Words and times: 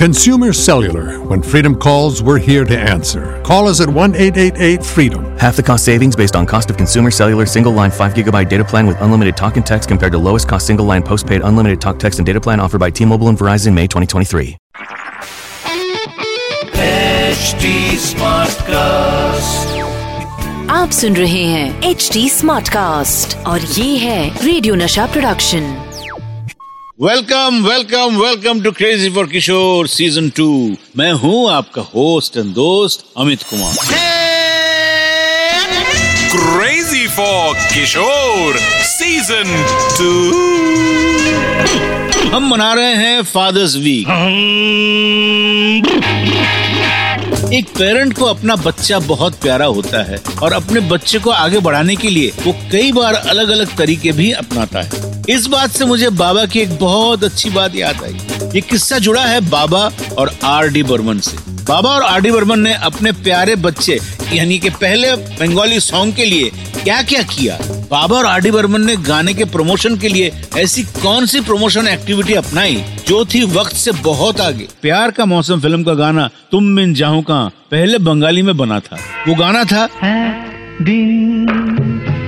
Consumer 0.00 0.52
Cellular. 0.52 1.18
When 1.20 1.42
freedom 1.42 1.74
calls, 1.74 2.22
we're 2.22 2.38
here 2.38 2.64
to 2.66 2.78
answer. 2.78 3.42
Call 3.42 3.66
us 3.66 3.80
at 3.80 3.88
1 3.88 4.14
888 4.14 4.84
freedom. 4.84 5.24
Half 5.38 5.56
the 5.56 5.62
cost 5.62 5.84
savings 5.86 6.14
based 6.14 6.36
on 6.36 6.44
cost 6.44 6.68
of 6.68 6.76
consumer 6.76 7.10
cellular 7.10 7.46
single 7.46 7.72
line 7.72 7.90
5 7.90 8.12
gigabyte 8.12 8.50
data 8.50 8.64
plan 8.64 8.86
with 8.86 9.00
unlimited 9.00 9.36
talk 9.36 9.56
and 9.56 9.64
text 9.64 9.88
compared 9.88 10.12
to 10.12 10.18
lowest 10.18 10.48
cost 10.48 10.66
single 10.66 10.84
line 10.84 11.02
postpaid 11.02 11.40
unlimited 11.42 11.80
talk, 11.80 11.98
text, 11.98 12.18
and 12.18 12.26
data 12.26 12.40
plan 12.40 12.60
offered 12.60 12.78
by 12.78 12.90
T 12.90 13.04
Mobile 13.06 13.28
and 13.28 13.38
Verizon 13.38 13.72
May 13.72 13.86
2023. 13.86 14.56
HD 17.36 17.96
Smartcast. 17.96 19.76
आप 20.70 20.90
सुन 20.90 21.16
रहे 21.16 21.42
हैं 21.44 21.82
H 21.90 22.08
D 22.12 22.28
smart 22.30 22.68
cast 22.68 23.36
और 23.46 23.60
ये 23.60 23.96
है 23.98 24.44
radio 24.44 24.74
नशा 24.74 25.06
production 25.12 25.62
welcome 27.03 27.55
welcome 27.65 28.17
welcome 28.17 28.59
to 28.61 28.71
crazy 28.71 29.09
for 29.09 29.27
Kishore 29.27 29.87
season 29.87 30.29
two 30.37 30.47
मैं 30.97 31.11
हूँ 31.21 31.49
आपका 31.51 31.81
होस्ट 31.93 32.35
एंड 32.37 32.53
दोस्त 32.53 33.03
Amit 33.17 33.43
Kumar. 33.43 33.73
Crazy 36.33 37.07
for 37.15 37.55
Kishore 37.71 38.61
Season 38.89 39.49
2. 40.01 40.11
हम 42.33 42.47
मना 42.49 42.71
रहे 42.73 42.93
हैं 42.95 43.23
फादर्स 43.31 43.75
वीक 43.75 44.07
एक 47.53 47.69
पेरेंट 47.77 48.13
को 48.17 48.25
अपना 48.25 48.55
बच्चा 48.67 48.99
बहुत 49.07 49.39
प्यारा 49.41 49.65
होता 49.77 50.03
है 50.11 50.21
और 50.43 50.53
अपने 50.53 50.79
बच्चे 50.91 51.19
को 51.19 51.29
आगे 51.29 51.59
बढ़ाने 51.69 51.95
के 51.95 52.09
लिए 52.09 52.31
वो 52.45 52.53
कई 52.71 52.91
बार 52.91 53.13
अलग 53.15 53.49
अलग 53.49 53.75
तरीके 53.77 54.11
भी 54.11 54.31
अपनाता 54.43 54.81
है। 54.81 55.10
इस 55.31 55.45
बात 55.47 55.69
से 55.69 55.85
मुझे 55.85 56.09
बाबा 56.11 56.45
की 56.45 56.59
एक 56.59 56.77
बहुत 56.79 57.23
अच्छी 57.23 57.49
बात 57.49 57.75
याद 57.75 58.03
आई। 58.03 58.13
ये 58.55 58.61
किस्सा 58.61 58.97
जुड़ा 58.99 59.21
है 59.21 59.39
बाबा 59.41 59.91
और 60.17 60.31
आर 60.43 60.67
डी 60.67 60.83
बर्मन 60.83 61.19
से। 61.19 61.37
बाबा 61.65 61.89
और 61.89 62.03
आर 62.03 62.21
डी 62.21 62.31
बर्मन 62.31 62.59
ने 62.59 62.73
अपने 62.83 63.11
प्यारे 63.19 63.55
बच्चे, 63.57 63.99
यानी 64.33 64.57
के 64.59 64.69
पहले 64.81 65.15
बंगाली 65.15 65.79
सॉन्ग 65.79 66.15
के 66.15 66.25
लिए 66.25 66.49
क्या 66.83 67.01
क्या? 67.03 67.21
किया 67.23 67.57
बाबा 67.91 68.17
और 68.17 68.25
आर 68.25 68.41
डी 68.41 68.51
बर्मन 68.51 68.81
ने 68.81 68.95
गाने 69.03 69.33
के 69.33 69.45
प्रमोशन 69.45 69.97
के 69.97 70.07
लिए 70.07 70.31
ऐसी 70.57 70.83
कौन 71.01 71.25
सी 71.25 71.41
प्रमोशन 71.41 71.87
एक्टिविटी 71.87 72.33
अपनाई 72.33 72.83
जो 73.07 73.23
थी 73.25 73.43
वक्त 73.53 73.75
से 73.75 73.91
बहुत 74.03 74.41
आगे? 74.41 74.67
प्यार 74.81 75.11
का 75.11 75.25
मौसम 75.25 75.59
फ़िल्म 75.59 75.83
का 75.83 75.93
गाना 75.93 76.29
तुम 76.51 76.63
मिन 76.71 76.93
जाऊ 76.93 77.21
का 77.21 77.43
पहले 77.71 77.97
बंगाली 77.99 78.41
में 78.41 78.55
बना 78.57 78.79
था। 78.79 78.97
वो 79.27 79.35
गाना 79.35 79.63
था 79.63 79.87
दिन 80.81 81.45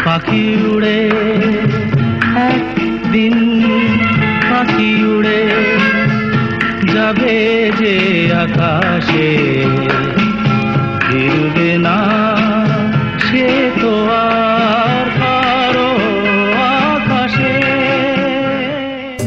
पाखी 0.00 0.70
उड़े 0.70 0.98
একদিন 3.15 3.35
পাখি 4.49 4.91
উড়ে 5.11 5.41
যাবে 6.93 7.35
যে 7.81 7.95
আকাশে 8.43 9.31
ফিরবে 11.03 11.71
না 11.85 11.99
সে 13.25 13.47
তো 13.81 13.91
আর 14.21 15.05
কারো 15.19 15.91
আকাশে 16.91 17.53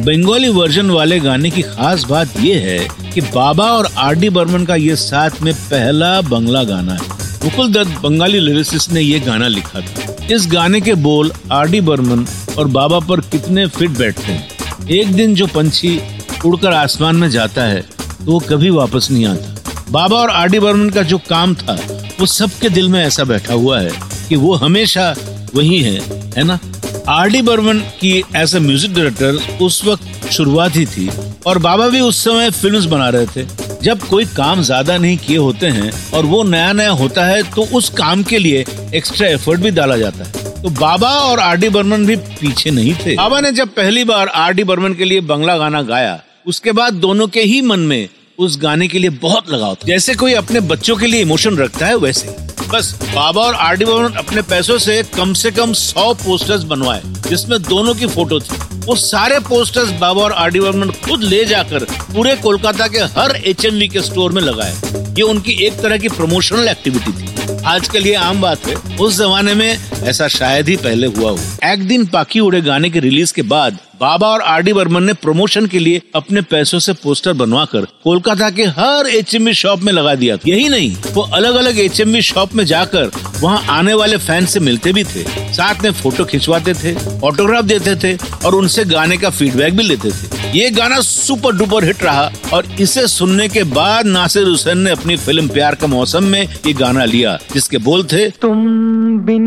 बंगाली 0.06 0.50
वर्जन 0.52 0.88
वाले 0.90 1.16
गाने 1.20 1.50
की 1.50 1.62
खास 1.68 1.98
बात 2.06 2.28
ये 2.40 2.56
है 2.64 2.80
कि 3.12 3.20
बाबा 3.32 3.66
और 3.76 3.84
आर 3.98 4.14
डी 4.22 4.28
बर्मन 4.36 4.62
का 4.64 4.76
ये 4.78 4.94
साथ 5.02 5.32
में 5.44 5.54
पहला 5.66 6.10
बंगला 6.26 6.62
गाना 6.70 6.94
है 6.94 7.06
मुकुल 7.44 7.66
दत्त 7.72 7.94
बंगाली 8.02 8.40
लिरिसिस्ट 8.40 8.88
ने 8.92 9.00
ये 9.02 9.18
गाना 9.28 9.48
लिखा 9.50 9.80
था 9.82 9.94
इस 10.30 10.42
गाने 10.50 10.80
के 10.80 10.94
बोल 11.02 11.26
आर 11.52 11.66
डी 11.70 11.80
बर्मन 11.88 12.20
और 12.59 12.67
बाबा 12.69 12.99
पर 12.99 13.19
कितने 13.31 13.65
फिट 13.69 13.89
बैठते 13.97 14.31
हैं। 14.31 14.87
एक 14.91 15.13
दिन 15.13 15.35
जो 15.35 15.47
पंछी 15.47 15.99
उड़कर 16.45 16.73
आसमान 16.73 17.15
में 17.15 17.29
जाता 17.29 17.63
है 17.63 17.81
तो 17.81 18.31
वो 18.31 18.39
कभी 18.41 18.69
वापस 18.71 19.07
नहीं 19.11 19.25
आता। 19.25 19.55
बाबा 19.91 20.17
और 20.17 20.29
आर 20.29 20.49
डी 20.49 20.59
बर्मन 20.59 20.89
का 20.89 21.03
जो 21.03 21.17
काम 21.19 21.53
था, 21.55 21.77
वो 22.19 22.25
सबके 22.27 22.69
दिल 22.69 22.89
में 22.89 23.03
ऐसा 23.03 23.23
बैठा 23.25 23.53
हुआ 23.53 23.79
है 23.79 23.91
कि 24.29 24.35
वो 24.37 24.53
हमेशा 24.55 25.13
वही 25.55 25.81
है 25.81 25.99
है 26.35 26.43
ना? 26.43 26.59
आर 27.09 27.29
डी 27.29 27.41
बर्मन 27.41 27.79
की 27.99 28.11
एज 28.35 28.55
ए 28.55 28.59
म्यूज़िक 28.59 28.93
डायरेक्टर 28.93 29.63
उस 29.65 29.83
वक्त 29.85 30.31
शुरुआत 30.31 30.75
ही 30.75 30.85
थी 30.87 31.09
और 31.47 31.57
बाबा 31.59 31.87
भी 31.89 31.99
उस 32.01 32.23
समय 32.23 32.49
फिल्म्स 32.51 32.85
बना 32.85 33.09
रहे 33.09 33.25
थे। 33.27 33.45
जब 33.83 33.99
कोई 33.99 34.25
काम 34.27 34.61
ज़्यादा 34.61 34.97
नहीं 34.97 35.17
किए 35.17 35.37
होते 35.37 35.67
हैं 35.69 35.91
और 36.13 36.25
वो 36.25 36.43
नया 36.45 36.71
नया 36.73 36.91
होता 36.93 37.25
है 37.25 37.41
तो 37.51 37.67
उस 37.77 37.89
काम 37.97 38.23
के 38.23 38.37
लिए 38.37 38.65
एक्स्ट्रा 38.95 39.27
एफर्ट 39.27 39.61
भी 39.61 39.71
डाला 39.71 39.97
जाता 39.97 40.23
है। 40.23 40.38
तो 40.63 40.69
बाबा 40.69 41.09
और 41.09 41.39
आर 41.39 41.57
डी 41.57 41.69
बर्मन 41.69 42.05
भी 42.05 42.15
पीछे 42.15 42.71
नहीं 42.71 42.93
थे। 42.95 43.15
बाबा 43.15 43.39
ने 43.41 43.51
जब 43.51 43.67
पहली 43.67 44.03
बार 44.03 44.27
आर 44.27 44.53
डी 44.53 44.63
बर्मन 44.63 44.93
के 44.93 45.05
लिए 45.05 45.21
बंगला 45.21 45.57
गाना 45.57 45.81
गाया, 45.81 46.19
उसके 46.47 46.71
बाद 46.71 46.93
दोनों 46.93 47.27
के 47.27 47.41
ही 47.41 47.61
मन 47.61 47.79
में 47.79 48.09
उस 48.39 48.57
गाने 48.61 48.87
के 48.87 48.99
लिए 48.99 49.09
बहुत 49.09 49.51
लगाव 49.51 49.75
था। 49.75 49.87
जैसे 49.87 50.15
कोई 50.15 50.33
अपने 50.33 50.59
बच्चों 50.59 50.95
के 50.97 51.07
लिए 51.07 51.21
इमोशन 51.21 51.57
रखता 51.57 51.85
है, 51.85 51.95
वैसे। 51.95 52.35
बस 52.73 52.91
बाबा 53.15 53.41
और 53.41 53.53
आर 53.53 53.77
डी 53.77 53.85
बर्मन 53.85 54.13
अपने 54.13 54.41
पैसों 54.41 54.77
से 54.77 55.01
कम 55.17 55.33
से 55.33 55.51
कम 55.51 55.73
सौ 55.73 56.13
पोस्टर्स 56.13 56.63
बनवाए, 56.63 57.01
जिसमें 57.29 57.61
दोनों 57.61 57.93
की 57.93 58.07
फ़ोटो 58.07 58.39
थी। 58.39 58.57
वो 58.85 58.95
सारे 58.95 59.39
पोस्टर्स 59.39 59.89
बाबा 59.91 60.21
और 60.21 60.31
आर 60.31 60.51
डी 60.51 60.59
बर्मन 60.59 60.89
खुद 61.05 61.23
ले 61.23 61.43
जाकर 61.45 61.83
पूरे 62.13 62.35
कोलकाता 62.35 62.87
के 62.87 62.99
हर 63.17 63.35
एच 63.35 63.65
के 63.65 64.01
स्टोर 64.01 64.31
में 64.31 64.41
लगाए। 64.41 64.75
ये 65.17 65.21
उनकी 65.21 65.65
एक 65.65 65.81
तरह 65.81 65.97
की 65.97 66.09
प्रमोशनल 66.09 66.67
एक्टिविटी 66.67 67.11
थी। 67.11 67.28
आजकल 67.65 68.07
ये 68.07 68.13
आम 68.15 68.41
बात 68.41 68.67
है। 68.67 68.75
उस 68.97 69.17
जमाने 69.17 69.53
में 69.53 69.77
ऐसा 70.03 70.27
शायद 70.27 70.69
ही 70.69 70.75
पहले 70.77 71.07
हुआ 71.07 71.29
हो। 71.31 71.39
एक 71.65 71.87
दिन 71.87 72.05
पाखी 72.05 72.39
उड़े 72.39 72.61
गाने 72.61 72.89
के 72.89 72.99
रिलीज़ 72.99 73.33
के 73.33 73.41
बाद 73.43 73.77
बाबा 74.01 74.27
और 74.27 74.41
आर 74.41 74.61
डी 74.61 74.73
बर्मन 74.73 75.03
ने 75.03 75.13
प्रमोशन 75.13 75.65
के 75.67 75.79
लिए 75.79 76.01
अपने 76.15 76.41
पैसों 76.41 76.79
से 76.79 76.93
पोस्टर 76.93 77.33
बनवाकर 77.33 77.85
कोलकाता 78.03 78.49
के 78.49 78.63
हर 78.77 79.07
एचएमवी 79.07 79.53
शॉप 79.53 79.79
में 79.79 79.91
लगा 79.93 80.13
दिया 80.15 80.37
यही 80.47 80.69
नहीं, 80.69 80.95
वो 81.13 81.21
अलग 81.23 81.55
अलग 81.55 81.79
एच 81.79 82.21
शॉप 82.23 82.53
में 82.55 82.65
जाकर 82.65 83.11
वहाँ 83.39 83.63
आने 83.69 83.93
वाले 83.93 84.17
फ़ैन 84.17 84.45
से 84.45 84.59
मिलते 84.59 84.93
भी 84.93 85.03
थे। 85.03 85.23
साथ 85.53 85.83
में 85.83 85.91
फ़ोटो 85.91 86.25
खिंचवाते 86.25 86.73
थे, 86.73 86.95
ऑटोग्राफ 87.19 87.65
देते 87.65 87.95
थे 87.95 88.15
और 88.45 88.55
उनसे 88.55 88.85
गाने 88.85 89.17
का 89.17 89.29
फीडबैक 89.29 89.77
भी 89.77 89.83
लेते 89.83 90.11
थे। 90.11 90.38
ये 90.53 90.69
गाना 90.71 90.99
सुपर 91.01 91.55
डुपर 91.57 91.83
हिट 91.85 92.03
रहा 92.03 92.31
और 92.53 92.65
इसे 92.81 93.05
सुनने 93.07 93.47
के 93.47 93.63
बाद 93.69 94.05
नासिर 94.05 94.47
हुसैन 94.47 94.77
ने 94.77 94.91
अपनी 94.91 95.17
फ़िल्म 95.17 95.47
प्यार 95.47 95.75
का 95.75 95.87
मौसम 95.87 96.23
में 96.23 96.41
ये 96.41 96.73
गाना 96.73 97.03
लिया 97.05 97.37
जिसके 97.53 97.77
बोल 97.77 98.03
थे 98.11 98.29
तुम 98.41 98.63
बिन 99.25 99.45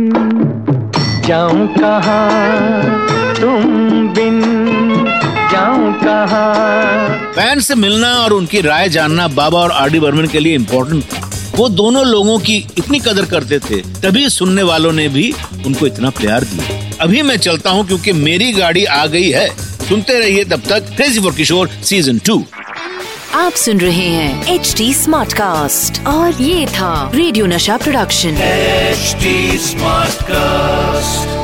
जाऊँ 1.27 1.67
कहाँ? 1.75 3.35
तुम 3.41 3.65
बिन 4.15 4.41
जाऊँ 5.53 5.93
कहाँ? 6.03 7.33
फ़ैन 7.35 7.61
से 7.61 7.75
मिलना 7.75 8.13
और 8.15 8.33
उनकी 8.33 8.61
राय 8.61 8.89
जानना 8.89 9.27
बाबा 9.31 9.59
और 9.59 9.73
आर 9.73 9.91
डी 9.91 10.01
बर्मन 10.01 10.27
के 10.27 10.41
लिए 10.41 10.55
इम्पोर्टेंट 10.55 11.05
था। 11.05 11.31
वो 11.57 11.69
दोनों 11.71 12.07
लोगों 12.07 12.39
की 12.39 12.57
इतनी 12.79 12.99
कदर 13.01 13.25
करते 13.31 13.59
थे 13.61 13.81
तभी 14.01 14.29
सुनने 14.31 14.63
वालों 14.63 14.93
ने 14.93 15.09
भी 15.09 15.33
उनको 15.67 15.87
इतना 15.87 16.11
प्यार 16.21 16.45
दिया। 16.45 16.81
अभी 17.01 17.23
मैं 17.23 17.37
चलता 17.39 17.71
हूँ 17.71 17.87
क्योंकि 17.87 18.13
मेरी 18.13 18.53
गाड़ी 18.53 18.85
आ 18.85 19.05
गई 19.07 19.31
है। 19.31 19.49
सुनते 19.89 20.19
रहिए 20.19 20.45
तब 20.45 20.69
तक 20.69 20.95
crazy 20.97 21.21
for 21.21 21.35
Kishore 21.35 21.69
season 21.83 22.19
two 22.27 22.43
आप 23.35 23.53
सुन 23.57 23.81
रहे 23.81 24.09
हैं 24.09 24.55
एच 24.55 24.75
डी 24.79 24.93
स्मार्ट 24.95 25.33
कास्ट 25.33 26.07
और 26.07 26.43
ये 26.43 26.67
था 26.69 27.11
रेडियो 27.15 27.47
नशा 27.47 27.77
प्रोडक्शन 27.77 28.37
एच 28.43 29.17
स्मार्ट 29.61 30.23
Smartcast. 30.23 31.42